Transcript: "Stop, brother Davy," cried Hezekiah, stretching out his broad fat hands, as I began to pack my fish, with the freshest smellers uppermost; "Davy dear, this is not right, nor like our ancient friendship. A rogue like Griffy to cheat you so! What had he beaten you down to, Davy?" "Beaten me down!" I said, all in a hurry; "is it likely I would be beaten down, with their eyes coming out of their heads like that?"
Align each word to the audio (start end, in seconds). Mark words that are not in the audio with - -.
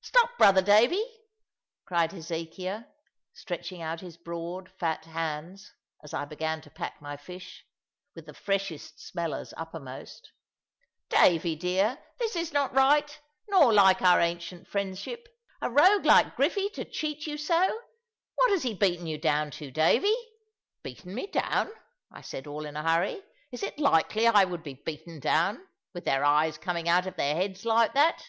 "Stop, 0.00 0.38
brother 0.38 0.62
Davy," 0.62 1.04
cried 1.84 2.12
Hezekiah, 2.12 2.84
stretching 3.34 3.82
out 3.82 4.00
his 4.00 4.16
broad 4.16 4.70
fat 4.70 5.04
hands, 5.04 5.74
as 6.02 6.14
I 6.14 6.24
began 6.24 6.62
to 6.62 6.70
pack 6.70 7.02
my 7.02 7.18
fish, 7.18 7.62
with 8.14 8.24
the 8.24 8.32
freshest 8.32 8.98
smellers 8.98 9.52
uppermost; 9.54 10.30
"Davy 11.10 11.54
dear, 11.56 11.98
this 12.18 12.36
is 12.36 12.54
not 12.54 12.72
right, 12.72 13.20
nor 13.48 13.70
like 13.70 14.00
our 14.00 14.18
ancient 14.18 14.66
friendship. 14.66 15.28
A 15.60 15.68
rogue 15.68 16.06
like 16.06 16.36
Griffy 16.36 16.70
to 16.72 16.86
cheat 16.86 17.26
you 17.26 17.36
so! 17.36 17.82
What 18.36 18.52
had 18.52 18.62
he 18.62 18.72
beaten 18.72 19.06
you 19.06 19.18
down 19.18 19.50
to, 19.50 19.70
Davy?" 19.70 20.16
"Beaten 20.82 21.14
me 21.14 21.26
down!" 21.26 21.70
I 22.10 22.22
said, 22.22 22.46
all 22.46 22.64
in 22.64 22.76
a 22.76 22.82
hurry; 22.82 23.20
"is 23.52 23.62
it 23.62 23.78
likely 23.78 24.26
I 24.26 24.44
would 24.46 24.62
be 24.62 24.72
beaten 24.86 25.20
down, 25.20 25.66
with 25.92 26.06
their 26.06 26.24
eyes 26.24 26.56
coming 26.56 26.88
out 26.88 27.06
of 27.06 27.16
their 27.16 27.34
heads 27.36 27.66
like 27.66 27.92
that?" 27.92 28.24